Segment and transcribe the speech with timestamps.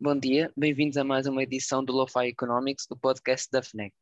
[0.00, 3.92] Bom dia, bem-vindos a mais uma edição do Lo-Fi Economics, do podcast da FNEC.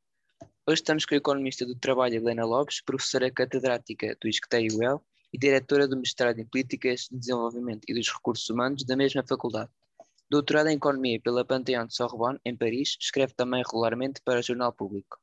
[0.66, 5.88] Hoje estamos com a economista do trabalho Helena Lopes, professora catedrática do ISCTE-UEL e diretora
[5.88, 9.70] do mestrado em Políticas de Desenvolvimento e dos Recursos Humanos da mesma faculdade.
[10.28, 14.74] Doutorada em Economia pela Panthéon de Sorbonne, em Paris, escreve também regularmente para o Jornal
[14.74, 15.16] Público.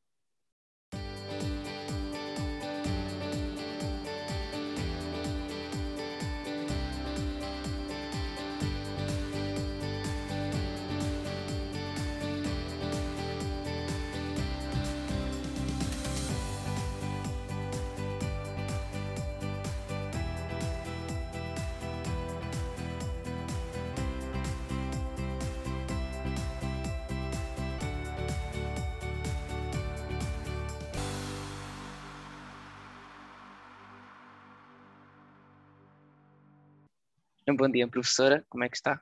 [37.55, 38.45] Bom dia, professora.
[38.49, 39.01] Como é que está?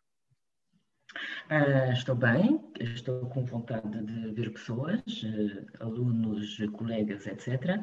[1.50, 7.82] Uh, estou bem, estou com vontade de ver pessoas, uh, alunos, colegas, etc.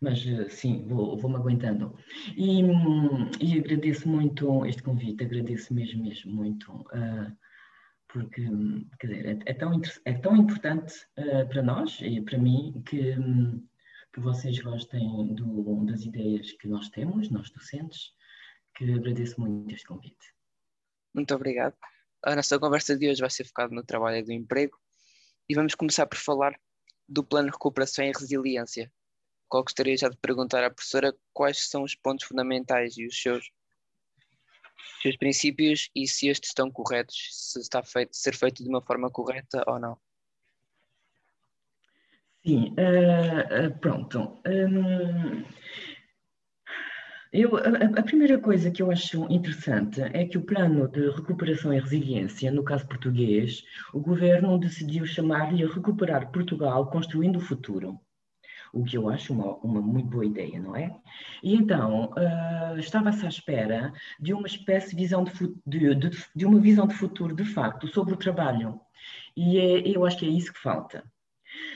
[0.00, 1.96] Mas uh, sim, vou, vou-me aguentando.
[2.36, 6.84] E, um, e, agradeço muito este convite, agradeço mesmo, mesmo muito,
[8.08, 8.48] porque
[8.98, 10.94] quer dizer, é, é, tão, é tão importante
[11.48, 13.64] para nós e para mim que, um,
[14.12, 18.12] que vocês gostem do, das ideias que nós temos, nós docentes
[18.74, 20.34] que agradeço muito este convite.
[21.14, 21.76] Muito obrigado.
[22.22, 24.78] A nossa conversa de hoje vai ser focada no trabalho e do emprego
[25.48, 26.58] e vamos começar por falar
[27.08, 28.92] do plano de recuperação e resiliência.
[29.48, 33.50] Qual gostaria já de perguntar à professora quais são os pontos fundamentais e os seus,
[35.02, 39.10] seus princípios e se estes estão corretos, se está feito, ser feito de uma forma
[39.10, 39.98] correta ou não.
[42.46, 44.40] Sim, uh, pronto.
[44.46, 45.44] Um,
[47.32, 51.72] eu, a, a, primeira coisa que eu acho interessante é que o plano de recuperação
[51.72, 53.62] e resiliência, no caso português,
[53.94, 58.00] o governo decidiu chamar-lhe Recuperar Portugal Construindo o Futuro.
[58.72, 60.96] O que eu acho uma, uma muito boa ideia, não é?
[61.42, 65.32] E então, uh, estava-se à espera de uma espécie de visão de,
[65.66, 68.80] de, de, de, uma visão de futuro, de facto, sobre o trabalho.
[69.36, 71.04] E é, eu acho que é isso que falta.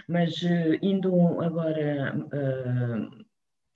[0.08, 2.16] Mas, uh, indo agora.
[2.32, 3.24] Uh,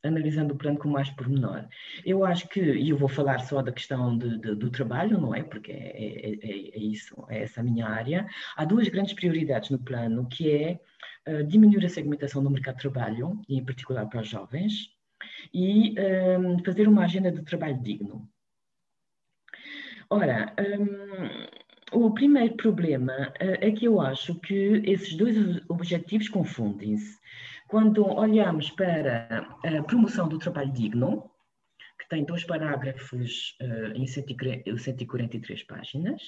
[0.02, 1.66] analisando o plano com mais pormenor.
[2.04, 5.34] Eu acho que, e eu vou falar só da questão de, de, do trabalho, não
[5.34, 5.42] é?
[5.42, 8.26] Porque é, é, é, é, isso, é essa a minha área.
[8.56, 10.80] Há duas grandes prioridades no plano, que é
[11.28, 14.96] uh, diminuir a segmentação do mercado de trabalho, e em particular para os jovens,
[15.52, 18.28] e um, eh, fazer uma agenda de trabalho digno.
[20.10, 20.54] Ora,
[21.92, 25.36] um, o primeiro problema uh, é que eu acho que esses dois
[25.68, 27.18] objetivos confundem-se.
[27.68, 31.30] Quando olhamos para a promoção do trabalho digno,
[32.00, 36.22] que tem dois parágrafos uh, em 143 páginas,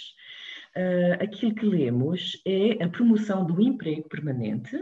[0.77, 4.77] uh, aquilo que lemos é a promoção do emprego permanente,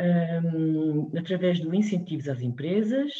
[0.00, 3.12] um, ehm, através de incentivos às empresas,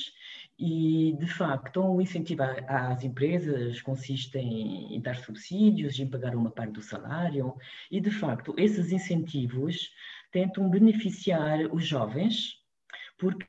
[0.59, 6.75] e, de facto, o incentivo às empresas consiste em dar subsídios, em pagar uma parte
[6.75, 7.55] do salário,
[7.91, 9.91] e, de facto, esses incentivos
[10.33, 12.57] tentam beneficiar os jovens,
[13.19, 13.47] porque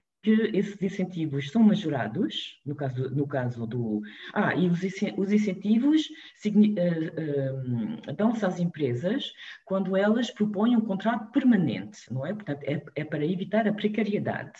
[0.54, 4.02] esses incentivos são majorados, no caso, no caso do.
[4.34, 4.80] Ah, e os,
[5.18, 6.08] os incentivos
[6.46, 9.34] uh, uh, dão-se às empresas
[9.66, 12.34] quando elas propõem um contrato permanente, não é?
[12.34, 14.60] Portanto, é, é para evitar a precariedade.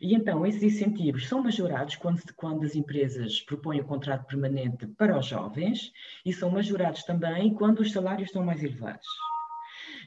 [0.00, 5.18] E então, esses incentivos são majorados quando, quando as empresas propõem o contrato permanente para
[5.18, 5.92] os jovens
[6.24, 9.06] e são majorados também quando os salários são mais elevados.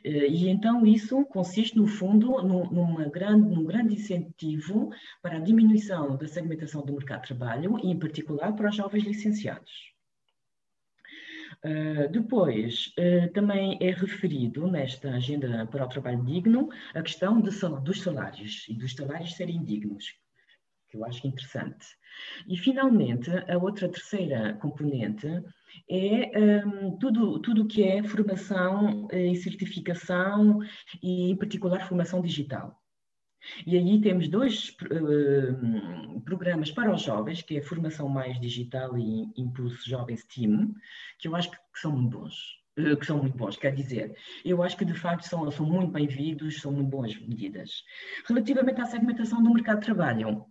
[0.04, 4.92] Eh, e então isso consiste, no fundo, numa grande, num grande incentivo
[5.22, 9.04] para a diminuição da segmentação do mercado de trabalho, e em particular para os jovens
[9.04, 9.92] licenciados.
[11.64, 17.52] Uh, depois, uh, também é referido nesta agenda para o trabalho digno a questão de,
[17.84, 20.06] dos salários e dos salários serem dignos,
[20.90, 21.86] que eu acho interessante.
[22.48, 25.28] E, finalmente, a outra terceira componente
[25.90, 30.60] é um, tudo, tudo que é formação eh, e certificação
[31.02, 32.82] e, em particular, formação digital.
[33.66, 38.98] E aí temos dois uh, programas para os jovens, que é a Formação Mais Digital
[38.98, 40.76] e Impulso Jovens Team,
[41.18, 42.62] que eu acho que, são muito bons.
[42.78, 44.16] Uh, que são muito bons, quer dizer,
[44.46, 47.84] eu acho que de facto são, são muito bem-vindos, são muito boas medidas.
[48.28, 50.46] Relativamente à segmentação do mercado de trabalho,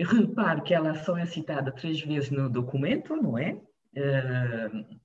[0.04, 3.60] Repare que ela só é citada três vezes no documento, não é?
[3.96, 5.00] Uh,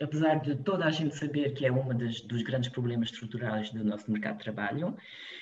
[0.00, 4.10] apesar de toda a gente saber que é um dos grandes problemas estruturais do nosso
[4.10, 4.96] mercado de trabalho,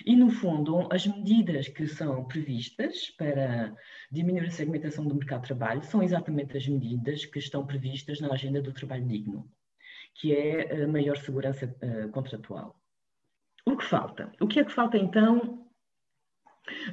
[0.05, 3.73] e no fundo, as medidas que são previstas para
[4.11, 8.33] diminuir a segmentação do mercado de trabalho são exatamente as medidas que estão previstas na
[8.33, 9.49] agenda do trabalho digno,
[10.15, 12.75] que é a maior segurança uh, contratual.
[13.65, 14.33] O que falta?
[14.41, 15.68] O que é que falta então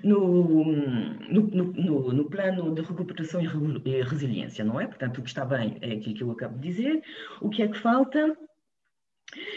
[0.03, 4.87] no, no, no, no, plano de recuperação e resiliência, não é?
[4.87, 7.01] Portanto, o que está bem é aquilo que eu acabo de dizer.
[7.41, 8.37] O que é que falta?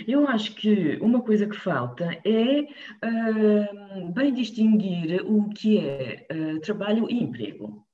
[0.07, 6.61] Eu acho que uma coisa que falta é uh, bem distinguir o que é uh,
[6.61, 7.87] trabalho e emprego.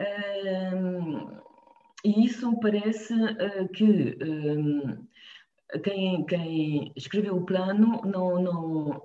[0.00, 1.40] Uh,
[2.04, 3.14] e isso parece
[3.74, 4.16] que
[5.84, 9.02] quem, quem, escreveu o plano não, não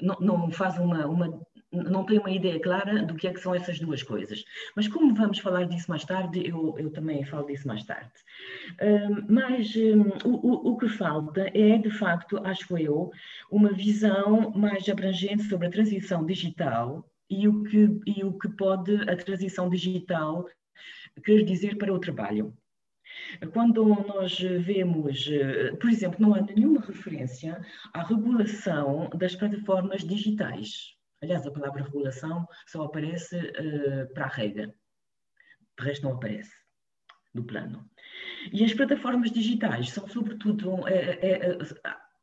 [0.00, 1.40] não, não faz uma, uma
[1.72, 4.44] não tem uma ideia clara do que é que são essas duas coisas.
[4.76, 8.12] Mas como vamos falar disso mais tarde, eu, eu também falo disso mais tarde.
[8.80, 13.10] Um, mas um, o, o que falta é, de facto, acho eu,
[13.50, 18.94] uma visão mais abrangente sobre a transição digital e o que, e o que pode
[19.10, 20.46] a transição digital
[21.24, 22.54] querer dizer para o trabalho.
[23.52, 27.60] Quando nós vemos, eh, por exemplo, não há nenhuma referência
[27.92, 30.94] à regulação das plataformas digitais.
[31.22, 34.74] Aliás, a palavra regulação só aparece uh, para a regra.
[35.78, 36.52] De resto, não aparece
[37.32, 37.88] no plano.
[38.52, 41.58] E as plataformas digitais são, sobretudo, é,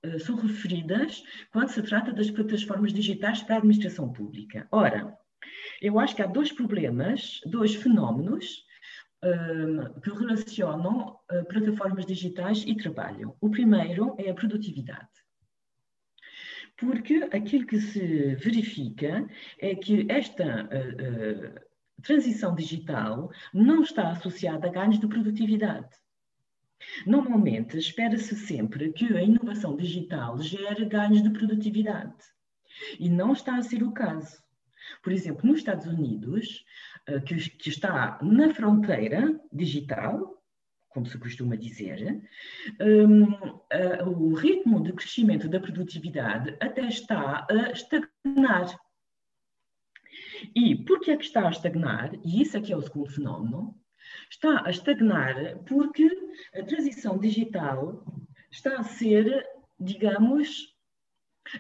[0.03, 4.67] é, são referidas quando se trata das plataformas digitais para a administração pública.
[4.71, 5.17] Ora,
[5.81, 8.63] eu acho que há dois problemas, dois fenómenos
[10.01, 13.35] que relacionam uh, plataformas digitais e trabalho.
[13.41, 15.09] O primeiro é a produtividade.
[16.77, 19.27] Porque aquilo que se verifica
[19.59, 25.89] é que esta uh, transição digital não está associada a ganhos de produtividade.
[27.05, 32.15] Normalmente, espera-se sempre que a inovação digital gere ganhos de produtividade.
[32.97, 34.41] E não está a ser o caso.
[35.03, 36.63] Por exemplo, nos Estados Unidos,
[37.25, 40.39] que, que está na fronteira digital,
[40.89, 42.21] como se costuma dizer,
[42.81, 48.79] um, uh, o ritmo de crescimento da produtividade até está a estagnar.
[50.55, 52.11] E por que é que está a estagnar?
[52.23, 53.75] E isso aqui é o segundo fenómeno.
[54.29, 56.09] Está a estagnar porque
[56.55, 58.03] a transição digital
[58.49, 59.45] está a ser,
[59.79, 60.75] digamos,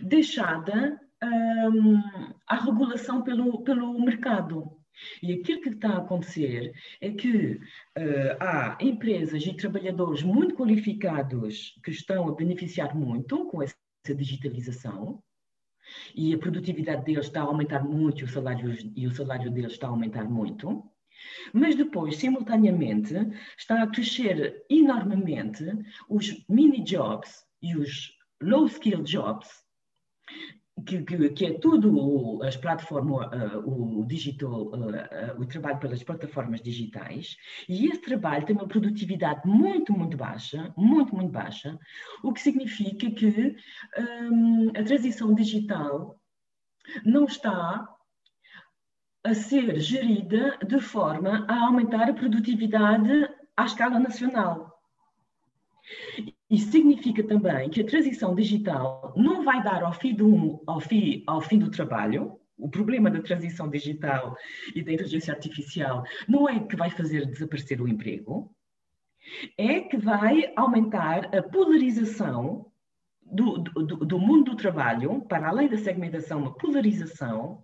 [0.01, 2.01] deixada um,
[2.47, 4.78] à regulação pelo, pelo mercado.
[5.21, 11.79] E aquilo que está a acontecer é que uh, há empresas e trabalhadores muito qualificados
[11.83, 13.75] que estão a beneficiar muito com essa
[14.15, 15.21] digitalização
[16.15, 19.73] e a produtividade deles está a aumentar muito e o salário, e o salário deles
[19.73, 20.83] está a aumentar muito.
[21.53, 23.13] Mas depois, simultaneamente,
[23.57, 25.65] está a crescer enormemente
[26.07, 28.11] os mini jobs e os
[28.41, 29.49] low skill jobs
[30.85, 36.03] que, que, que, é tudo as plataformas, uh, o digital, uh, uh, o trabalho pelas
[36.03, 37.37] plataformas digitais,
[37.67, 41.77] e esse trabalho tem uma produtividade muito, muito baixa, muito, muito baixa,
[42.23, 43.55] o que significa que
[44.31, 46.19] um, a transição digital
[47.05, 47.87] não está
[49.23, 54.79] a ser gerida de forma a aumentar a produtividade à escala nacional.
[56.49, 61.23] Isso significa também que a transição digital não vai dar ao fim do, ao fim,
[61.27, 62.39] ao fim do trabalho.
[62.57, 64.35] O problema da transição digital
[64.75, 68.53] e da inteligência artificial não é que vai fazer desaparecer o emprego,
[69.57, 72.65] é que vai aumentar a polarização
[73.21, 77.63] do, do, do mundo do trabalho, para além da segmentação, uma polarização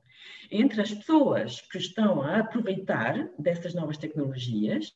[0.51, 4.93] entre as pessoas que estão a aproveitar dessas novas tecnologias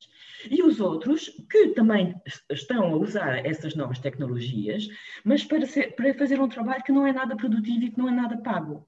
[0.50, 2.16] e os outros que também
[2.50, 4.88] estão a usar essas novas tecnologias,
[5.24, 8.08] mas para, ser, para fazer um trabalho que não é nada produtivo e que não
[8.08, 8.88] é nada pago.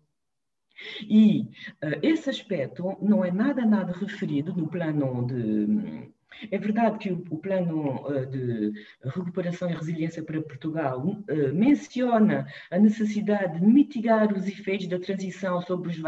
[1.01, 1.41] E
[1.83, 6.11] uh, esse aspecto não é nada, nada referido no plano de.
[6.49, 8.73] É verdade que o, plano uh, de
[9.03, 15.61] recuperação e resiliência para Portugal uh, menciona a necessidade de mitigar os efeitos da transição
[15.61, 16.01] sobre os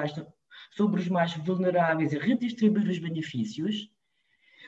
[0.72, 3.92] sobre os mais vulneráveis e redistribuir os benefícios,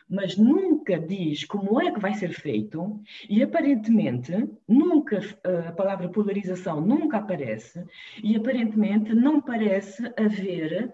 [0.08, 4.32] mas nunca diz como é que vai ser feito e aparentemente
[4.68, 5.20] nunca
[5.68, 7.84] a palavra polarização nunca aparece
[8.24, 10.94] e aparentemente não parece haver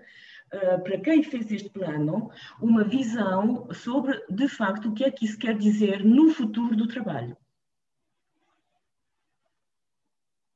[0.52, 2.30] para quem fez este plano,
[2.62, 6.88] uma visão sobre, de facto, o que é que isso quer dizer no futuro do
[6.88, 7.38] trabalho.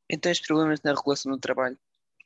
[0.09, 1.77] Então, os problemas na regulação do trabalho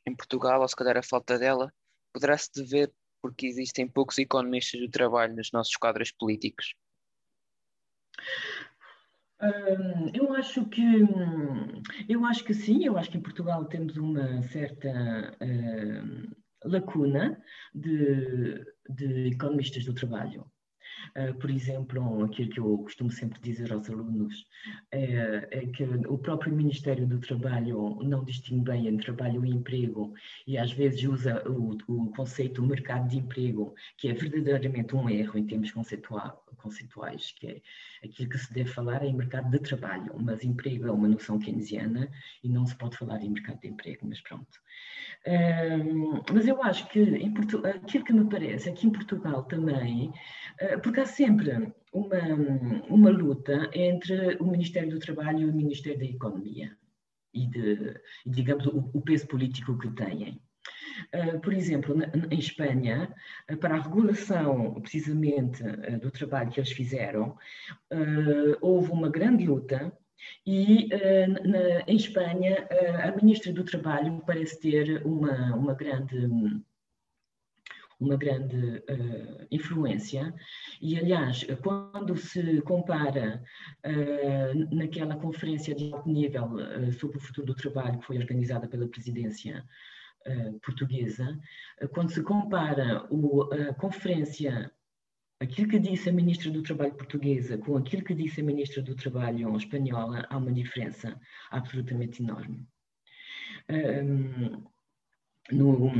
[0.06, 1.72] em Portugal, ou se calhar a falta dela,
[2.12, 6.74] poderá-se dever porque existem poucos economistas do trabalho nos nossos quadros políticos?
[10.12, 10.82] eu acho que
[12.06, 17.40] eu acho que sim, eu acho que em Portugal temos uma certa uh, lacuna
[17.74, 20.50] de, de economistas do trabalho.
[21.16, 24.46] Uh, por exemplo, aquilo que eu costumo sempre dizer aos alunos
[24.92, 30.14] é, é, que o próprio Ministério do Trabalho não distingue bem entre trabalho e emprego
[30.46, 35.38] e às vezes usa o, o conceito mercado de emprego, que é verdadeiramente um erro
[35.38, 37.62] em termos conceituais, que é
[38.04, 42.10] aquilo que se deve falar é mercado de trabalho, mas emprego é uma noção keynesiana
[42.42, 44.60] e não se pode falar em mercado de emprego, mas pronto.
[45.26, 50.08] Uh, mas eu acho que aquilo que me parece é que em Portugal também,
[50.62, 52.18] uh, porque há sempre uma,
[52.88, 56.76] uma luta entre o Ministério do Trabalho e o Ministério da Economia
[57.32, 57.94] e, de,
[58.26, 60.42] digamos, o, o peso político que têm.
[61.14, 63.14] Uh, por exemplo, na, em Espanha,
[63.48, 67.36] uh, para a regulação precisamente uh, do trabalho que eles fizeram,
[68.60, 69.96] houve uma grande luta
[70.44, 72.68] e na, em Espanha
[73.04, 76.28] a ministra do Trabalho parece ter uma, uma grande
[78.00, 80.34] uma grande uh, influência.
[80.80, 83.42] E, aliás, quando se compara
[83.86, 88.66] uh, naquela conferência de alto nível uh, sobre o futuro do trabalho que foi organizada
[88.66, 89.64] pela presidência
[90.62, 91.40] portuguesa,
[91.94, 94.70] quando se compara o, a conferência
[95.40, 98.94] aquilo que disse a ministra do Trabalho portuguesa com aquilo que disse a ministra do
[98.94, 101.18] Trabalho espanhola, há uma diferença
[101.50, 102.66] absolutamente enorme.
[103.70, 104.62] Um,
[105.50, 105.90] no,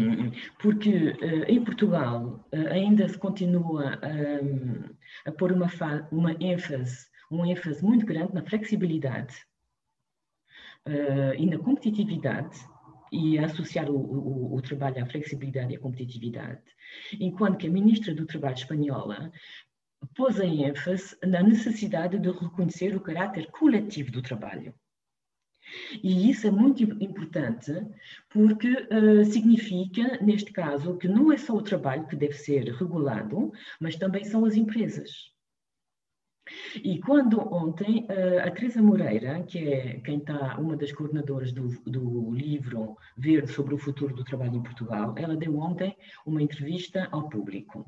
[0.60, 4.94] porque uh, em Portugal uh, ainda se continua um,
[5.26, 5.68] a pôr uma,
[6.12, 9.34] uma ênfase, um ênfase muito grande na flexibilidade
[10.86, 12.58] uh, e na competitividade
[13.12, 16.62] e a associar o, o, o, trabalho à flexibilidade e à competitividade,
[17.18, 19.32] enquanto que a ministra do Trabalho espanhola
[20.14, 24.72] pôs a ênfase na necessidade de reconhecer o caráter coletivo do trabalho.
[26.02, 27.72] E isso é muito importante
[28.28, 33.52] porque uh, significa, neste caso, que não é só o trabalho que deve ser regulado,
[33.80, 35.30] mas também são as empresas.
[36.82, 41.68] E quando ontem uh, a Teresa Moreira, que é quem está, uma das coordenadoras do,
[41.82, 45.96] do livro Verde sobre o futuro do trabalho em Portugal, ela deu ontem
[46.26, 47.86] uma entrevista ao público.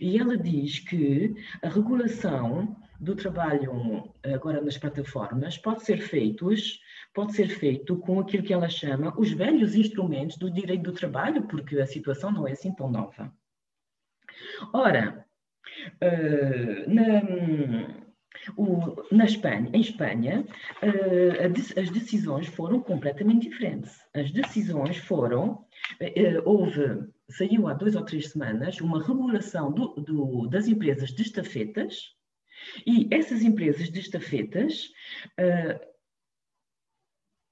[0.00, 6.80] E ela diz que a regulação do trabalho agora nas plataformas pode ser feitos
[7.14, 11.42] pode ser feito com aquilo que ela chama os velhos instrumentos do direito do trabalho,
[11.42, 13.32] porque a situação não é assim tão nova.
[14.72, 15.24] Ora,
[16.02, 18.02] uh, na,
[18.56, 20.46] o, na Espanha, em Espanha,
[20.82, 24.00] uh, as decisões foram completamente diferentes.
[24.14, 25.66] As decisões foram,
[26.00, 31.22] uh, houve, saiu há duas ou três semanas uma regulação do, do, das empresas de
[31.22, 32.14] estafetas,
[32.86, 34.90] e essas empresas de estafetas
[35.38, 35.92] uh,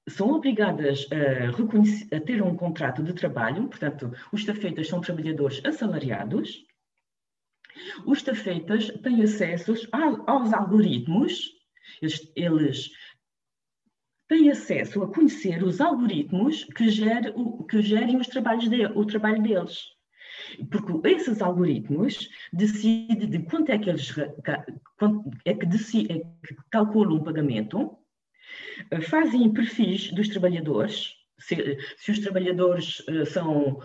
[0.09, 6.65] são obrigadas a, a, ter um contrato de trabalho, portanto, os estafetas são trabalhadores assalariados,
[8.05, 9.73] os estafetas têm acesso
[10.27, 11.51] aos algoritmos,
[12.01, 12.91] eles, eles
[14.27, 16.85] têm acesso a conhecer os algoritmos que,
[17.69, 19.85] que gerem os trabalhos de, o trabalho deles.
[20.69, 24.13] Porque esses algoritmos decidem de quanto é que eles
[25.45, 27.97] é que, decide, é que calculam o pagamento,
[29.03, 33.79] fazem perfis dos trabalhadores, se, se os trabalhadores uh, são,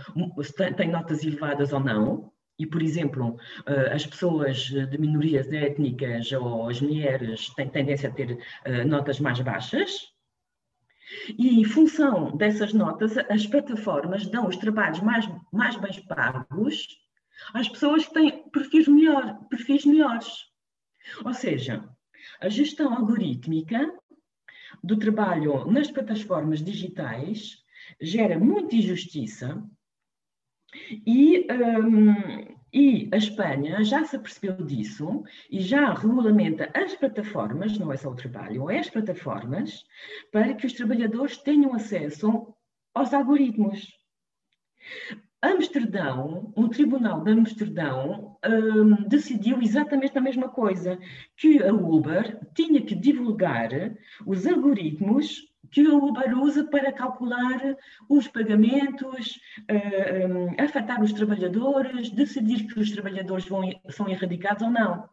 [0.77, 6.69] têm notas elevadas ou não, e, por exemplo, uh, as pessoas de minorias étnicas ou
[6.69, 8.39] as mulheres têm tendência a ter
[8.87, 10.16] notas mais baixas,
[11.39, 16.87] e em função dessas notas, as plataformas dão os trabalhos mais, mais bem pagos
[17.53, 20.29] às pessoas que têm perfis, melhor, perfis melhores.
[21.25, 21.89] Ou seja,
[22.41, 23.93] a gestão algorítmica
[24.83, 27.63] do trabalho nas plataformas digitais
[28.01, 29.63] gera muita injustiça
[31.07, 37.90] e, um, e a Espanha já se apercebeu disso e já regulamenta as plataformas, não
[37.90, 39.83] é só o trabalho, é as plataformas,
[40.30, 42.54] para que os trabalhadores tenham acesso
[42.92, 43.90] aos algoritmos.
[45.40, 50.99] Amsterdão, um tribunal de Amsterdão um, decidiu exatamente a mesma coisa,
[51.35, 53.71] que a Uber tinha que divulgar
[54.26, 57.77] os algoritmos que a Uber usa para calcular
[58.09, 64.71] os pagamentos, uh, um, afetar os trabalhadores, decidir que os trabalhadores vão, são erradicados ou
[64.71, 65.09] não.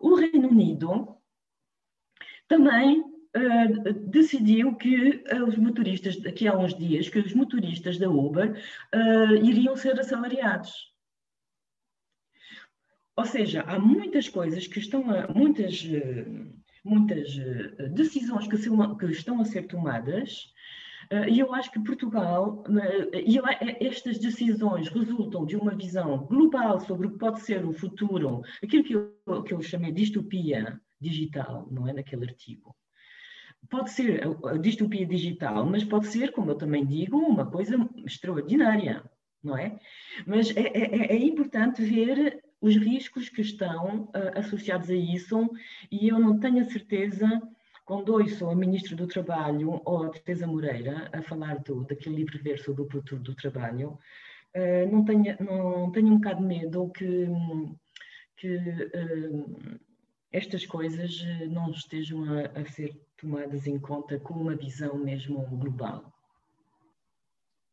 [0.00, 1.16] O Reino Unido
[2.48, 8.08] também uh, decidiu que uh, os motoristas, daqui a uns dias, que os motoristas da
[8.08, 8.52] Uber
[8.94, 10.92] uh, iriam ser assalariados.
[13.16, 15.84] Ou seja, há muitas coisas que estão a, muitas,
[16.84, 20.52] muitas uh, decisões que, que, estão a ser tomadas.
[21.12, 22.64] Uh, e eu acho que Portugal,
[23.12, 23.38] e
[23.84, 28.84] estas decisões resultam de uma visão global sobre o que pode ser o futuro, aquilo
[28.84, 31.92] que eu, que eu chamei de distopia digital, não é?
[31.92, 32.74] Naquele artigo
[33.68, 39.02] pode ser a distopia digital, mas pode ser, como eu também digo, uma coisa extraordinária,
[39.42, 39.78] não é?
[40.26, 45.50] Mas é, é, é, é importante ver os riscos que estão uh, associados a isso
[45.90, 47.26] e eu não tenho a certeza,
[47.84, 52.42] quando ouço a Ministra do Trabalho ou a Teresa Moreira a falar do, daquele livro
[52.42, 53.98] ver sobre o futuro do trabalho,
[54.56, 57.28] uh, não, tenho, não tenho um bocado de medo que,
[58.38, 59.78] que uh,
[60.32, 66.10] estas coisas não estejam a, a ser tomadas em conta com uma visão mesmo global.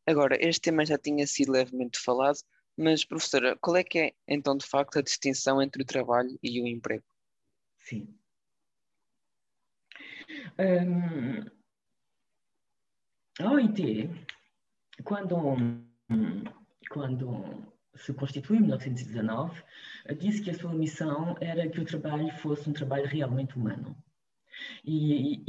[0.06, 2.40] Agora, este tema já tinha sido levemente falado,
[2.82, 6.62] mas, professora, qual é que é, então, de facto, a distinção entre o trabalho e
[6.62, 7.06] o emprego?
[7.78, 8.08] Sim.
[10.58, 11.46] Um,
[13.40, 14.10] a OIT,
[15.04, 15.38] quando,
[16.90, 19.62] quando se constituiu em 1919,
[20.18, 23.96] disse que a sua missão era que o trabalho fosse um trabalho realmente humano.
[24.84, 25.44] E,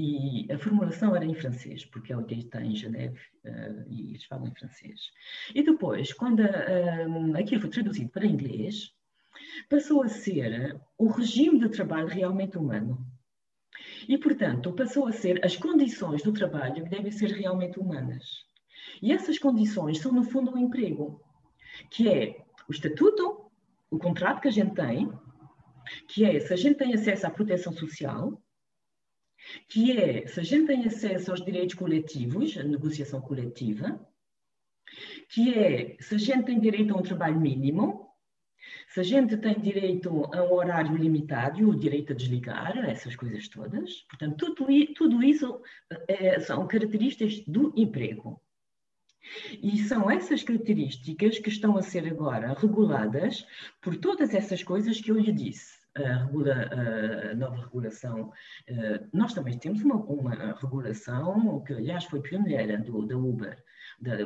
[0.47, 4.11] e, a formulação era em francês, porque é o dia está em Geneve uh, e
[4.11, 5.11] eles falam em francês.
[5.55, 8.95] E depois, quando uh, aquilo foi traduzido para inglês,
[9.69, 13.07] passou a ser o regime de trabalho realmente humano.
[14.09, 18.45] E, portanto, passou a ser as condições do trabalho que devem ser realmente humanas.
[19.01, 21.21] E essas condições são, no fundo, o um emprego,
[21.91, 23.51] que é o estatuto,
[23.91, 25.11] o contrato que a gente tem,
[26.09, 28.41] que é se a gente tem acesso à proteção social,
[29.69, 34.01] que é se a gente tem acesso aos direitos coletivos, a negociação coletiva,
[35.29, 38.09] que é se a gente tem direito a um trabalho mínimo,
[38.89, 43.49] se a gente tem direito a um horário limitado, o direito a desligar, essas coisas
[43.49, 44.03] todas.
[44.03, 45.61] Portanto, tudo, tudo isso
[46.07, 48.41] é, são características do emprego.
[49.63, 53.47] E são essas características que estão a ser agora reguladas
[53.81, 56.71] por todas essas coisas que eu lhe disse regula,
[57.31, 58.33] a nova regulação.
[58.67, 63.63] Eh, nós também temos uma, uma regulação que, aliás, foi pioneira do, da Uber,
[64.01, 64.17] da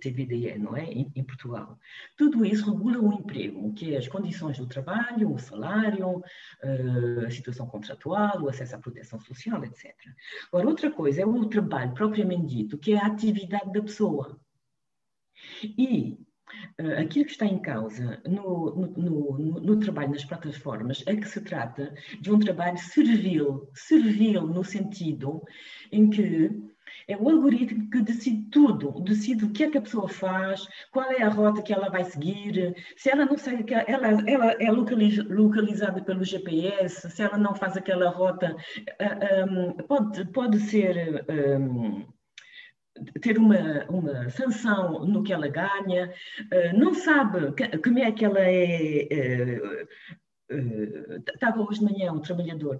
[0.00, 0.84] TVDE, não é?
[0.84, 1.78] Em, em, Portugal.
[2.16, 6.22] Tudo isso regula o emprego, que é as condições do trabalho, o salário,
[6.62, 9.94] eh, a situação contratual, o acesso à proteção social, etc.
[10.48, 14.38] Agora, outra coisa é o trabalho propriamente dito, que é a atividade da pessoa.
[15.62, 16.18] E
[16.98, 21.40] aquilo que está em causa no, no, no, no, trabalho nas plataformas é que se
[21.40, 25.42] trata de um trabalho servil, servil no sentido
[25.92, 26.50] em que
[27.08, 31.10] é o algoritmo que decide tudo, decide o que é que a pessoa faz, qual
[31.10, 36.02] é a rota que ela vai seguir, se ela não segue, ela, ela é localizada
[36.02, 41.24] pelo GPS, se ela não faz aquela rota, uh, ah, um, pode, pode ser.
[41.28, 42.04] Um,
[43.20, 48.24] ter uma, uma sanção no que ela ganha, uh, não sabe que, como é que
[48.24, 49.58] ela é.
[50.50, 52.78] Uh, uh, estava hoje de manhã um trabalhador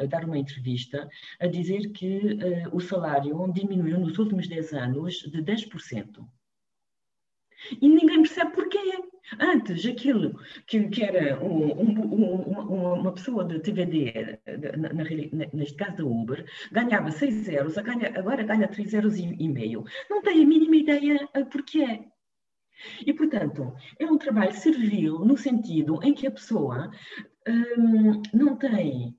[0.00, 2.38] a dar uma entrevista a dizer que
[2.72, 6.26] o salário diminuiu nos últimos 10 anos de 10%.
[7.80, 8.78] E ninguém percebe porquê.
[9.40, 14.38] Antes, aquilo que, que era um, um, um, uma pessoa de TVD,
[14.78, 15.04] na, na,
[15.52, 19.84] neste caso da Uber, ganhava 6 euros, agora ganha 3 euros e, e meio.
[20.08, 22.04] Não tem a mínima ideia porquê.
[23.04, 26.90] E, portanto, é um trabalho servil no sentido em que a pessoa
[27.48, 29.16] hum, não tem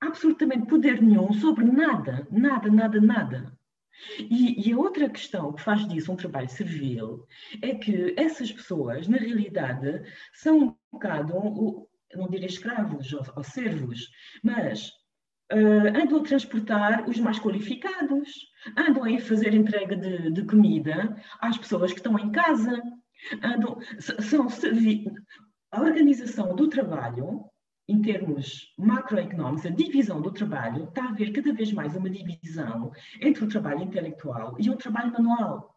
[0.00, 3.58] absolutamente poder nenhum sobre nada, nada, nada, nada.
[4.18, 7.26] E, e, a outra questão que faz disso um trabalho servil
[7.62, 10.02] é que essas pessoas, na realidade,
[10.32, 14.10] são um bocado, não direi escravos ou, ou servos,
[14.42, 14.90] mas
[15.52, 18.30] uh, andam a transportar os mais qualificados,
[18.76, 22.82] andam a fazer entrega de, de comida às pessoas que estão em casa,
[23.42, 24.48] andam, são,
[25.70, 27.44] a organização do trabalho
[27.86, 32.92] em termos macroeconómicos, a divisão do trabalho está a haver cada vez mais uma divisão
[33.20, 35.74] entre o trabalho intelectual e o trabalho manual.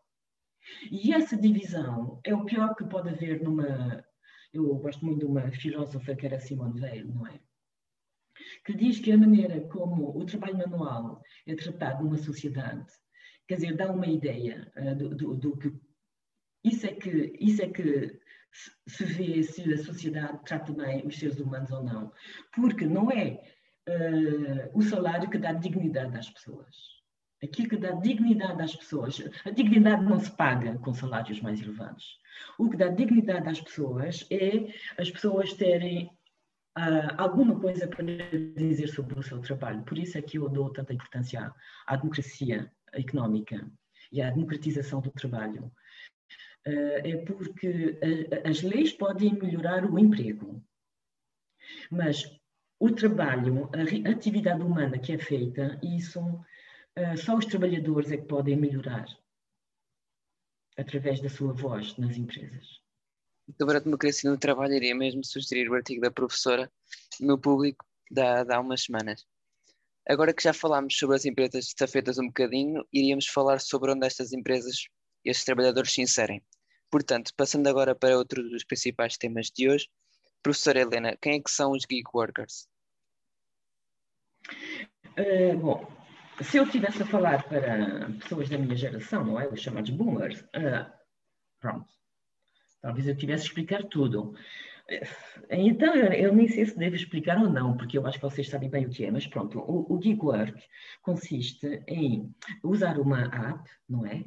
[0.91, 4.05] E essa divisão é o pior que pode haver numa.
[4.53, 7.39] Eu gosto muito de uma filósofa que era Simone Weil, não é?
[8.65, 12.85] Que diz que a maneira como o trabalho manual é tratado numa sociedade,
[13.47, 15.73] quer dizer, dá uma ideia uh, do, do, do que.
[16.63, 18.19] Isso é que, isso é que
[18.87, 22.11] se vê se a sociedade trata bem os seres humanos ou não.
[22.53, 23.41] Porque não é
[23.89, 26.97] uh, o salário que dá dignidade às pessoas.
[27.43, 29.21] Aquilo que dá dignidade às pessoas.
[29.45, 32.19] A dignidade não se paga com salários mais elevados.
[32.57, 36.09] O que dá dignidade às pessoas é as pessoas terem
[36.77, 38.05] uh, alguma coisa para
[38.55, 39.83] dizer sobre o seu trabalho.
[39.83, 41.51] Por isso é que eu dou tanta importância
[41.85, 43.69] à, democracia económica
[44.11, 45.71] e à democratização do trabalho.
[46.67, 47.97] Uh, é porque
[48.43, 50.61] a, as leis podem melhorar o emprego,
[51.89, 52.37] mas
[52.77, 58.25] o trabalho, a, atividade humana que é feita, isso uh, só os trabalhadores é que
[58.25, 59.07] podem melhorar
[60.75, 62.81] através da sua voz nas empresas
[63.55, 66.71] sobre a democracia no trabalho, iria mesmo sugerir o artigo da professora
[67.19, 69.25] no público da, há umas semanas.
[70.07, 74.33] Agora que já falámos sobre as empresas estafetas um bocadinho, iríamos falar sobre onde estas
[74.33, 74.87] empresas
[75.25, 76.41] e estes trabalhadores se inserem.
[76.89, 79.89] Portanto, passando agora para outro dos principais temas de hoje,
[80.41, 82.67] professora Helena, quem é que são os gig workers?
[85.17, 85.91] Uh, bom,
[86.41, 89.47] se eu estivesse a falar para pessoas da minha geração, não é?
[89.47, 90.91] Os chamados boomers, uh,
[91.59, 91.87] pronto,
[92.81, 94.33] Talvez eu tivesse a explicar tudo.
[95.49, 98.69] Então, eu nem sei se devo explicar ou não, porque eu acho que vocês sabem
[98.69, 100.57] bem o que é, mas pronto, o, o Gig Work
[101.01, 104.23] consiste em usar uma app, não é?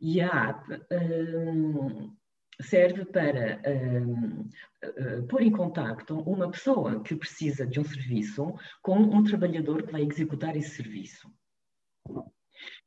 [0.00, 2.14] E a app um,
[2.60, 4.48] serve para um,
[4.84, 9.92] uh, pôr em contacto uma pessoa que precisa de um serviço com um trabalhador que
[9.92, 11.32] vai executar esse serviço.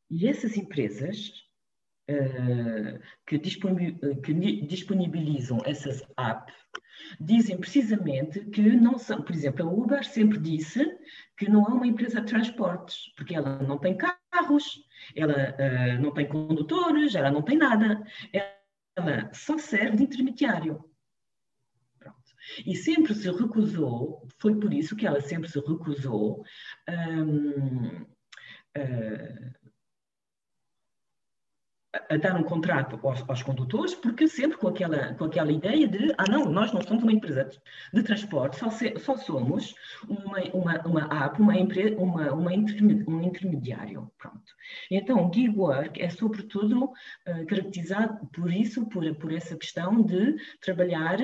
[0.10, 1.31] E essas empresas
[2.10, 6.55] uh, que, disponibilizam essas apps
[7.19, 10.86] dizem precisamente que não são, por exemplo, a Uber sempre disse
[11.38, 13.97] que não é uma empresa de transportes, porque ela não tem
[14.36, 14.84] carros,
[15.15, 18.04] ela uh, não tem condutores, ela não tem nada,
[18.95, 20.84] ela só serve de intermediário.
[21.98, 22.17] Pronto.
[22.65, 26.43] E sempre se recusou, foi por isso que ela sempre se recusou
[26.89, 28.02] um,
[28.78, 29.64] uh,
[32.10, 36.13] a dar um contrato aos, aos, condutores, porque sempre com aquela, com aquela ideia de,
[36.17, 37.49] ah não, nós não somos uma empresa
[37.93, 39.73] de transporte, só, se, só somos
[40.08, 44.53] uma, uma, uma app, uma empresa, uma, uma um intermediário, pronto.
[44.91, 51.17] Então, gig work é sobretudo uh, caracterizado por isso, por, por essa questão de trabalhar,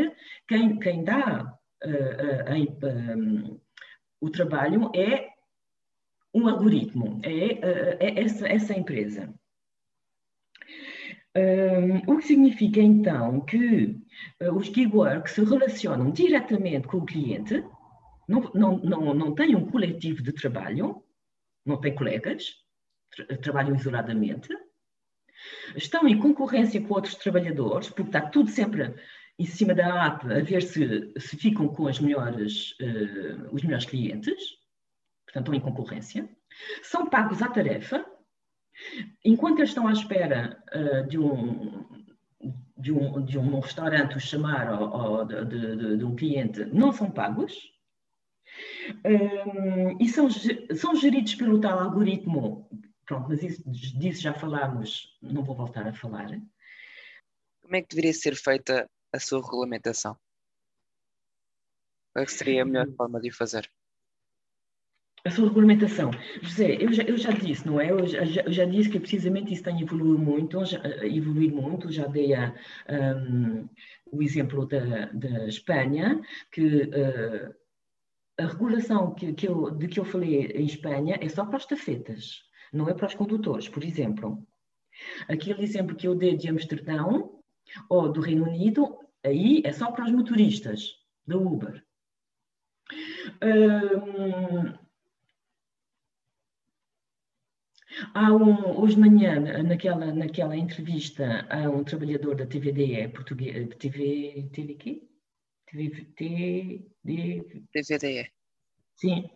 [0.47, 1.53] quem, quem dá
[1.83, 3.59] uh, uh, um,
[4.19, 5.29] o trabalho é
[6.33, 9.33] um algoritmo, é, é essa, essa empresa.
[12.07, 13.97] O que significa então que
[14.41, 17.63] uh, os work se relacionam diretamente com o cliente,
[18.27, 21.01] não, não, não, não têm um coletivo de trabalho,
[21.65, 22.55] não têm colegas,
[23.15, 24.49] tra trabalham isoladamente,
[25.75, 28.93] estão em concorrência com outros trabalhadores, porque está tudo sempre
[29.39, 33.85] em cima da app a ver se, se ficam com as melhores, uh, os melhores
[33.85, 34.35] clientes,
[35.25, 36.29] portanto estão em concorrência,
[36.83, 38.05] são pagos à tarefa,
[39.23, 41.85] Enquanto eles estão à espera uh, de, um,
[42.77, 46.91] de, um, de um restaurante os chamar ou, ou de, de, de, um cliente, não
[46.91, 47.71] são pagos.
[49.05, 52.67] Um, e são, são geridos pelo tal algoritmo.
[53.05, 56.29] Pronto, mas isso, disso já falámos, não vou voltar a falar.
[57.61, 60.17] Como é que deveria ser feita a sua regulamentação?
[62.13, 63.69] Qual é seria a melhor forma de o fazer?
[65.23, 66.09] A sua regulamentação.
[66.41, 67.91] José, eu já, eu já disse, não é?
[67.91, 72.07] Eu já, eu já disse que precisamente isso tem evoluído muito, já, evoluído muito, já
[72.07, 72.55] dei a,
[72.89, 73.69] um,
[74.11, 76.19] o exemplo da, da Espanha,
[76.51, 77.53] que uh,
[78.39, 81.67] a regulação que, que eu, de que eu falei em Espanha é só para as
[81.67, 82.41] tafetas,
[82.73, 83.69] não é para os condutores.
[83.69, 84.43] Por exemplo,
[85.27, 87.39] aquele exemplo que eu dei de Amsterdão
[87.87, 90.95] ou do Reino Unido, aí é só para os motoristas
[91.27, 91.83] da Uber.
[93.43, 94.90] Um,
[98.13, 104.49] Há um, hoje de manhã, naquela, naquela entrevista, há um trabalhador da TVDE, português, TV,
[104.51, 105.07] TV quê?
[105.67, 106.85] TV, TV,
[107.71, 108.31] TVDE.
[108.95, 109.29] Sim.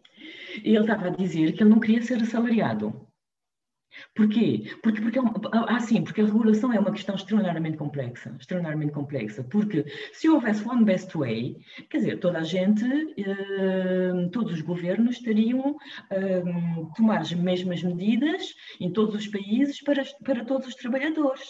[0.64, 3.08] Ele estava a dizer que ele não queria ser assalariado.
[4.16, 4.72] Porquê?
[4.82, 9.44] Porque, porque, é ah, sim, porque a regulação é uma questão extraordinariamente complexa, extraordinariamente complexa,
[9.44, 11.58] porque se houvesse one best way,
[11.90, 12.86] quer dizer, toda a gente,
[13.18, 15.76] eh, todos os governos teriam
[16.10, 16.44] eh,
[16.96, 21.44] tomar as mesmas medidas em todos os países para, para todos os trabalhadores.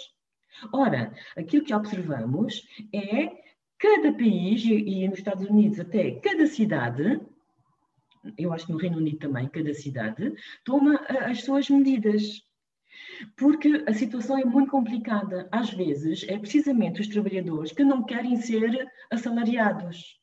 [0.71, 3.31] Ora, aquilo que observamos é
[3.77, 7.19] cada país, e nos Estados Unidos até cada cidade,
[8.37, 10.33] eu acho que no Reino Unido também, cada cidade,
[10.63, 12.41] toma as suas medidas.
[13.35, 15.47] Porque a situação é muito complicada.
[15.51, 20.19] Às vezes, é precisamente os trabalhadores que não querem ser assalariados.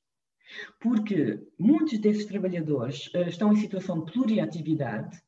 [0.80, 5.18] Porque muitos desses trabalhadores uh, estão em situação de pluriatividade,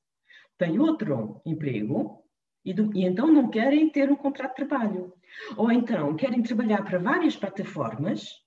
[0.58, 2.22] têm outro emprego
[2.64, 5.14] e, do, e então não querem ter um contrato de trabalho.
[5.56, 8.43] Ou então querem trabalhar para várias plataformas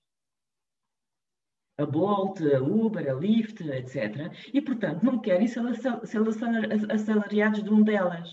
[1.78, 4.32] a Bolt, a Uber, a Lyft, etc.
[4.52, 5.62] E, portanto, não querem ser
[6.90, 8.28] assalariados de um delas.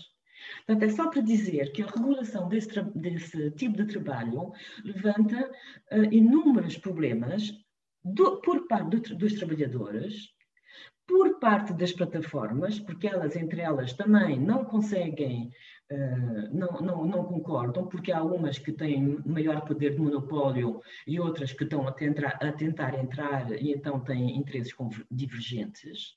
[0.66, 4.52] Portanto, é só para dizer que a regulação desse, desse tipo de trabalho
[4.84, 5.50] levanta
[5.92, 7.52] uh, inúmeros problemas
[8.04, 10.35] do, por parte do, dos trabalhadores,
[11.06, 15.52] por parte das plataformas, porque elas, entre elas, também não conseguem,
[15.90, 21.20] uh, não, não, não, concordam, porque há umas que têm maior poder de monopólio e
[21.20, 24.74] outras que estão a tentar, a tentar entrar e então têm interesses
[25.10, 26.14] divergentes.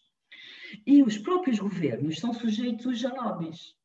[0.85, 3.75] E os próprios governos são sujeitos a lobbies.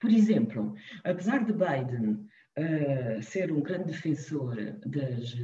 [0.00, 5.34] Por exemplo, apesar de Biden uh, ser um grande defensor das,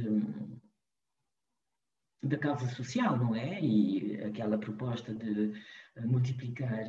[2.25, 3.61] da causa social, não é?
[3.61, 5.53] E aquela proposta de
[6.05, 6.87] multiplicar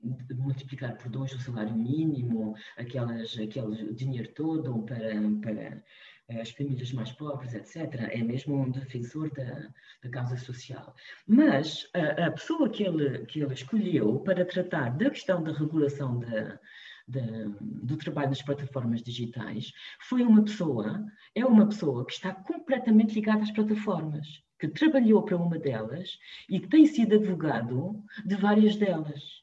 [0.00, 6.92] de multiplicar por dois o salário mínimo, aquelas, aquele dinheiro todo para, para as famílias
[6.92, 8.08] mais pobres, etc.
[8.10, 9.68] É mesmo um defensor da,
[10.02, 10.94] da causa social.
[11.26, 16.20] Mas a, a, pessoa que ele, que ele escolheu para tratar da questão da regulação
[16.20, 16.60] da,
[17.08, 17.20] da,
[17.60, 23.42] do trabalho nas plataformas digitais foi uma pessoa, é uma pessoa que está completamente ligada
[23.42, 26.18] às plataformas, que trabalhou para uma delas
[26.50, 29.42] e que tem sido advogado de várias delas.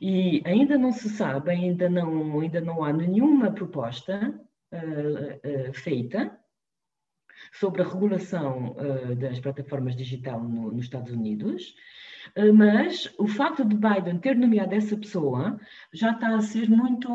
[0.00, 4.34] E ainda não se sabe, ainda não, ainda não há nenhuma proposta
[4.72, 6.39] uh, uh, feita
[7.52, 11.74] sobre a regulação uh, das plataformas digitais no, nos Estados Unidos,
[12.54, 15.58] mas o facto de Biden ter nomeado essa pessoa
[15.90, 17.08] já está a ser muito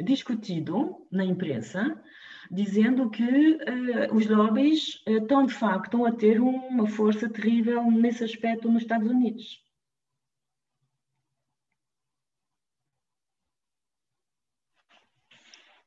[0.00, 2.00] discutido na imprensa,
[2.50, 8.22] dizendo que uh, os lobbies uh, estão de facto a ter uma força terrível nesse
[8.22, 9.65] aspecto nos Estados Unidos.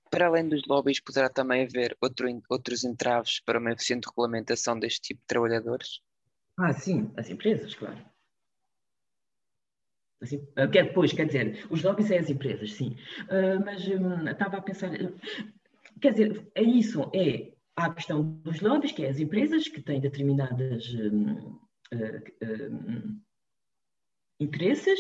[0.10, 5.02] Para além dos lobbies, poderá também haver outro, outros entraves para uma eficiente regulamentação deste
[5.02, 6.02] tipo de trabalhadores?
[6.58, 7.98] Ah, sim, as empresas, claro.
[10.22, 12.98] Assim, quer, pois, quer dizer, os lobbies é as empresas, sim.
[13.24, 14.92] Uh, mas um, estava a pensar,
[16.02, 20.02] quer dizer, é isso, é a questão dos lobbies, que é as empresas que têm
[20.02, 21.58] determinadas um,
[21.94, 23.22] uh, um,
[24.42, 25.00] interesses,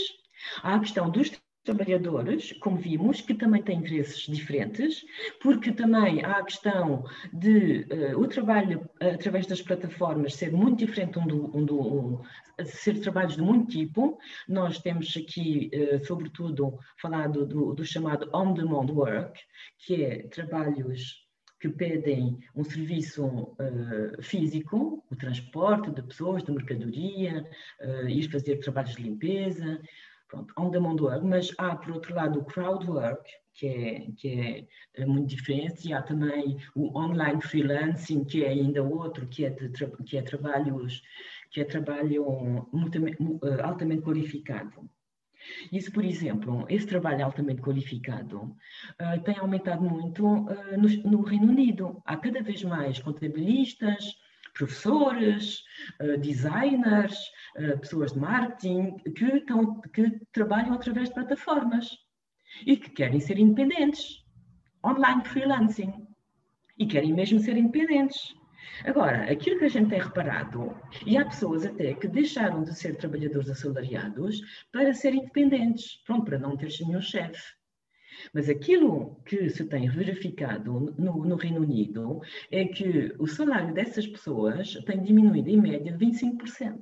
[0.64, 1.30] há a questão dos
[1.64, 5.04] trabalhadores, como vimos, que também têm interesses diferentes,
[5.42, 11.20] porque também há a questão de uh, o trabalho através das plataformas ser muito diferente
[11.20, 12.22] um do, um do um,
[12.66, 14.18] ser trabalhos de muito tipo.
[14.48, 19.40] Nós temos aqui, uh, sobretudo, falado do, do chamado on-demand work,
[19.78, 27.46] que é trabalhos que pedem um serviço uh, físico, o transporte de pessoas, de mercadoria,
[27.82, 29.82] uh, ir fazer trabalhos de limpeza,
[30.30, 34.68] pronto, on demand work, mas há, por outro lado, o crowd work, que é, que
[34.96, 39.50] é muito diferente, e há também o online freelancing, que é ainda outro, que é,
[39.50, 39.70] de,
[40.06, 41.02] que é trabalhos,
[41.52, 42.70] que é trabalho
[43.44, 44.90] eh, altamente qualificado.
[45.72, 51.48] Isso, por exemplo, esse trabalho altamente qualificado uh, tem aumentado muito uh, no, no Reino
[51.48, 52.02] Unido.
[52.06, 54.18] Há cada vez mais contabilistas,
[54.54, 55.64] professores,
[56.02, 57.18] uh, designers,
[57.58, 61.90] uh, pessoas de marketing que, estão, que trabalham através de plataformas
[62.66, 64.26] e que querem ser independentes,
[64.86, 66.08] online freelancing,
[66.78, 68.34] e querem mesmo ser independentes.
[68.86, 72.96] Agora, aquilo que a gente tem reparado, e há pessoas até que deixaram de ser
[72.96, 77.59] trabalhadores assalariados para serem independentes, pronto, para não ter nenhum chefe.
[78.34, 84.08] Mas aquilo que se tem verificado no, no, Reino Unido é que o salário dessas
[84.08, 86.82] pessoas tem diminuído em média de 25%.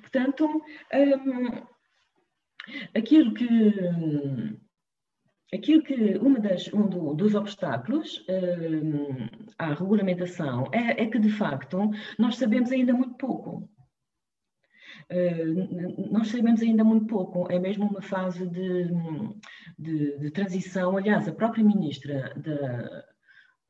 [0.00, 0.46] Portanto,
[0.94, 1.66] um,
[2.94, 3.48] aquilo que.
[5.52, 9.26] Aquilo que uma das, um do, dos obstáculos um,
[9.58, 13.68] à regulamentação é, é que, de facto, nós sabemos ainda muito pouco.
[15.08, 15.44] Eh,
[16.10, 18.88] nós sabemos ainda muito pouco, é mesmo uma fase de,
[19.78, 20.96] de, de transição.
[20.96, 23.04] Aliás, a própria ministra da,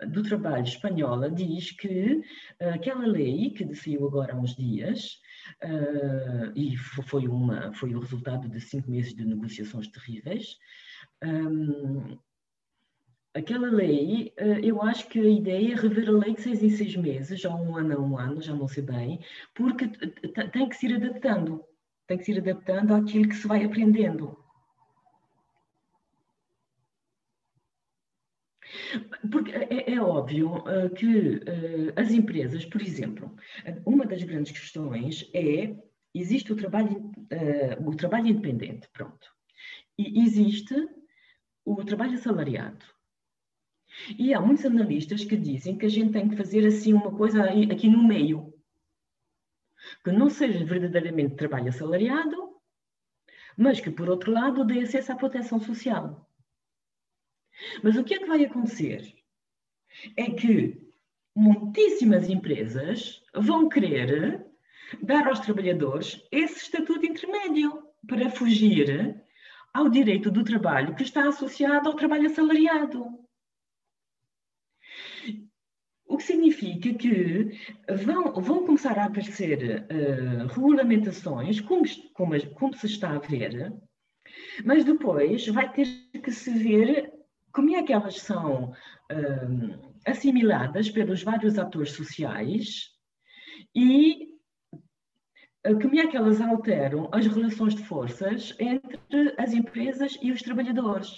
[0.06, 2.22] do Trabalho espanhola diz que
[2.60, 5.20] uh, aquela lei que saiu agora há uns dias,
[5.62, 10.56] uh, e foi, uma, foi o resultado de cinco meses de negociações terríveis,
[11.22, 12.18] um,
[13.32, 16.70] Aquela lei, eh, eu acho que a ideia é rever a lei de seis em
[16.70, 19.20] seis meses, ou um ano a um ano, já não sei bem,
[19.54, 19.86] porque
[20.52, 21.64] tem que se ir adaptando,
[22.08, 24.36] tem que se ir adaptando àquilo que se vai aprendendo.
[29.30, 33.34] Porque é, é óbvio uh, que uh, as empresas, por exemplo,
[33.86, 35.76] uma das grandes questões é
[36.12, 39.28] existe o trabalho, uh, o trabalho independente, pronto.
[39.96, 40.74] E existe
[41.64, 42.84] o trabalho assalariado.
[44.18, 47.44] E há muitos analistas que dizem que a gente tem que fazer assim uma coisa
[47.44, 48.52] aqui no meio,
[50.04, 52.50] que não seja verdadeiramente trabalho assalariado,
[53.56, 56.28] mas que, por outro lado, dê acesso à proteção social.
[57.82, 59.14] Mas o que é que vai acontecer?
[60.16, 60.80] É que
[61.34, 64.46] muitíssimas empresas vão querer
[65.02, 69.22] dar aos trabalhadores esse estatuto intermédio para fugir
[69.72, 73.06] ao direito do trabalho que está associado ao trabalho assalariado.
[76.20, 77.50] Que significa que
[78.04, 83.72] vão, vão começar a aparecer uh, regulamentações, como, como, como, se está a ver,
[84.62, 85.86] mas depois vai ter
[86.22, 87.10] que se ver
[87.54, 92.90] como é que elas são uh, assimiladas pelos vários atores sociais
[93.74, 94.34] e
[95.66, 100.42] uh, como é que elas alteram as relações de forças entre as empresas e os
[100.42, 101.10] trabalhadores.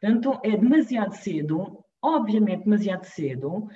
[0.00, 3.68] Portanto, é demasiado cedo obviamente demasiado cedo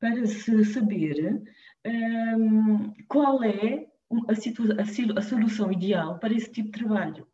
[0.00, 1.42] para se saber
[1.86, 3.86] um, qual é
[4.28, 7.26] a, a, solução ideal para esse tipo de trabalho.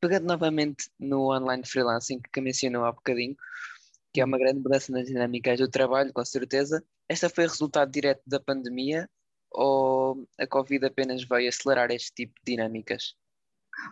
[0.00, 3.36] Pegando novamente no online freelancing que mencionou há bocadinho,
[4.12, 6.82] que é uma grande mudança nas dinâmicas do trabalho, com certeza.
[7.08, 9.10] Esta foi resultado direto da pandemia
[9.50, 13.16] ou a Covid apenas veio acelerar este tipo de dinâmicas?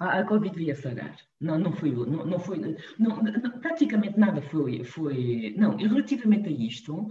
[0.01, 1.17] A, Covid veio acelerar.
[1.41, 3.21] Não, não foi, não, não foi, não,
[3.61, 7.11] praticamente nada foi, foi, não, e relativamente a isto, uh,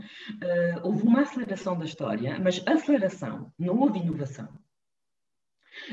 [0.83, 4.47] houve uma aceleração da história, mas aceleração, não houve inovação.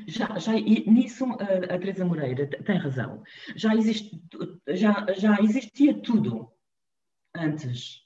[0.06, 3.22] Já, já nisso a, a Teresa Moreira tem razão.
[3.54, 4.20] Já, existe,
[4.68, 6.50] já, já existia tudo
[7.34, 8.02] antes.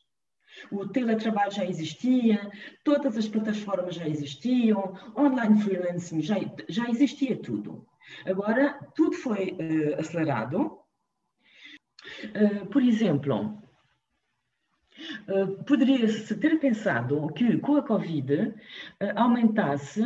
[0.72, 2.50] O teletrabalho já existia,
[2.84, 6.34] todas as plataformas já existiam, online freelancing já,
[6.68, 7.86] já existia tudo.
[8.26, 10.78] Agora, tudo foi uh, acelerado.
[12.24, 13.62] Uh, por exemplo,
[15.28, 18.54] uh, poderia-se ter pensado que com a Covid
[19.16, 20.02] aumentasse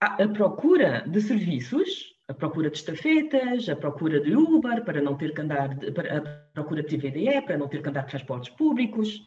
[0.00, 5.16] a, a procura de serviços a procura de estafetas, a procura de Uber, para não
[5.16, 6.20] ter que andar, a
[6.54, 9.20] procura de TVDE, para não ter que andar de transportes públicos.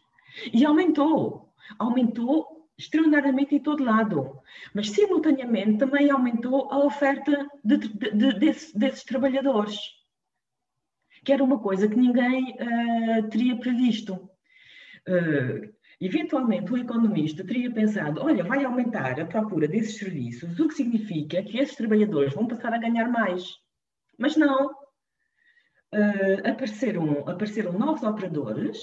[0.52, 4.38] E aumentou, aumentou extraordinariamente em todo lado,
[4.74, 9.78] mas simultaneamente também aumentou a oferta de, de, de, desse, desses trabalhadores,
[11.24, 14.14] que era uma coisa que ninguém uh, teria previsto.
[15.08, 20.74] Uh, eventualmente, o economista teria pensado: olha, vai aumentar a procura desses serviços, o que
[20.74, 23.56] significa que esses trabalhadores vão passar a ganhar mais.
[24.18, 24.85] Mas não.
[25.96, 28.78] Uh, apareceram, apareceram novos operadores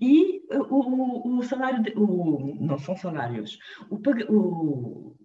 [0.00, 3.56] e uh, o, o salário, de, o, não são salários,
[3.88, 3.96] o,
[4.28, 5.16] o,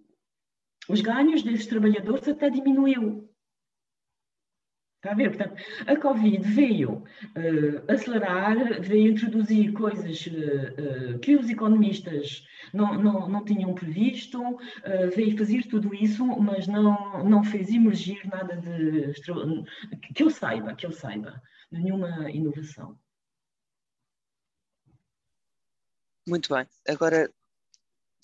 [0.88, 3.28] os ganhos desses trabalhadores até diminuiu.
[5.04, 5.36] Está a ver?
[5.36, 12.94] Portanto, a Covid veio uh, acelerar, veio introduzir coisas uh, uh, que os economistas não,
[12.94, 14.40] não, não tinham previsto,
[15.14, 19.12] veio fazer tudo isso, mas não, não fez emergir nada de.
[20.14, 21.40] que eu saiba, que eu saiba,
[21.70, 22.98] nenhuma inovação.
[26.26, 26.66] Muito bem.
[26.88, 27.30] Agora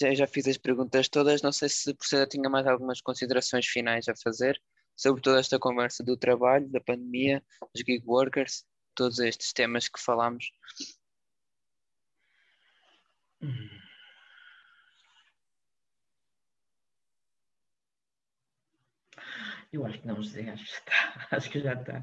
[0.01, 1.43] já, já fiz as perguntas todas.
[1.43, 4.59] Não sei se por ser tinha mais algumas considerações finais a fazer
[4.97, 7.43] sobre toda esta conversa do trabalho, da pandemia,
[7.75, 10.51] dos gig workers, todos estes temas que falámos.
[19.73, 22.03] Eu acho que não, José, acho que está, acho que já está.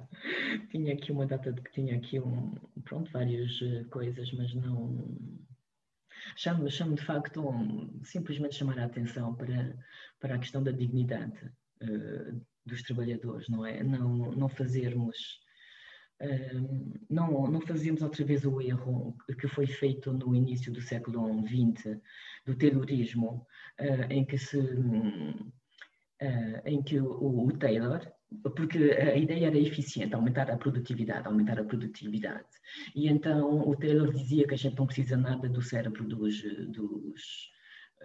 [0.71, 5.05] Tinha aqui uma data de que tinha aqui um, pronto, várias eh, coisas, mas não,
[6.37, 9.77] chamo, chamo de facto um, simplesmente chamar a atenção para,
[10.19, 11.37] para a questão da dignidade
[11.81, 13.83] uh, dos trabalhadores, não é?
[13.83, 15.39] Não, não fazermos.
[16.21, 21.43] Uh, não, não fazemos outra vez o erro que foi feito no início do século
[21.47, 21.99] XX,
[22.45, 23.45] do terrorismo,
[23.79, 24.57] uh, em que se
[26.65, 28.01] em que o, o Taylor,
[28.55, 32.47] porque a ideia era eficiente, aumentar a produtividade, aumentar a produtividade.
[32.95, 37.51] E então o Taylor dizia que a gente não precisa nada do cérebro dos, dos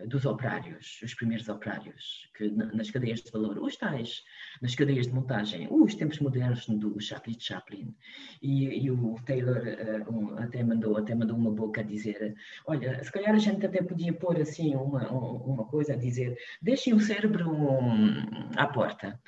[0.06, 4.22] dos operários, os primeiros operários, que nas cadeias de valor, os tais,
[4.60, 7.94] nas cadeias de montagem, os tempos modernos do Chaplin Chaplin.
[8.40, 12.34] E, e o Taylor uh, um, até, mandou, até mandou uma boca a dizer:
[12.66, 16.94] olha, se calhar a gente até podia pôr assim uma, uma coisa a dizer: deixem
[16.94, 19.20] o cérebro um, à porta.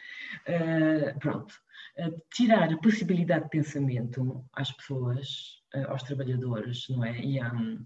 [0.49, 1.55] Uh, pronto.
[1.99, 7.21] Uh, tirar a possibilidade de pensamento às pessoas, aos trabalhadores, não é?
[7.21, 7.85] E, um,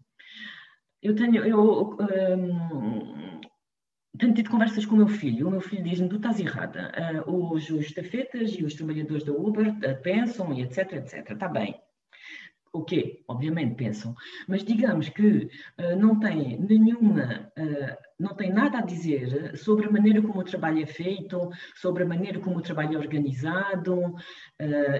[1.02, 1.96] eu tenho, eu
[2.36, 3.40] um,
[4.18, 5.48] tenho tido conversas com o meu filho.
[5.48, 7.24] O meu filho diz-me: Tu estás errada.
[7.26, 11.30] Uh, os, os tafetas e os trabalhadores da Uber uh, pensam e etc, etc.
[11.30, 11.80] Está bem
[12.78, 13.22] o quê?
[13.26, 14.14] Obviamente pensam,
[14.46, 19.90] mas digamos que uh, não tem nenhuma, uh, não tem nada a dizer sobre a
[19.90, 24.16] maneira como o trabalho é feito, sobre a maneira como o trabalho é organizado, uh,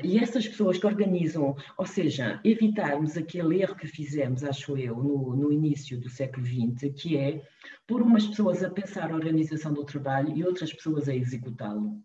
[0.03, 5.37] e essas pessoas que organizam, ou seja, evitarmos aquele erro que fizemos, acho eu, no,
[5.37, 7.43] no início do século XX, que é
[7.87, 12.03] pôr umas pessoas a pensar a organização do trabalho e outras pessoas a executá-lo.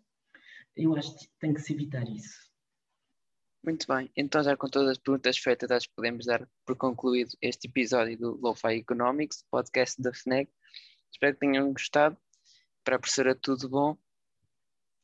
[0.75, 2.52] Eu acho que tem que se evitar isso.
[3.63, 7.31] Muito bem, então já com todas as perguntas feitas, acho que podemos dar por concluído
[7.41, 10.51] este episódio do Lo-Fi Economics, podcast da FNEG.
[11.09, 12.17] Espero que tenham gostado.
[12.83, 13.97] Para a professora, tudo bom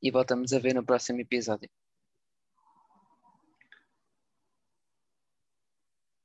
[0.04, 1.70] e voltamos a ver no próximo episódio.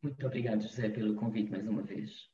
[0.02, 2.33] Muito obrigado, José, pelo convite mais uma vez.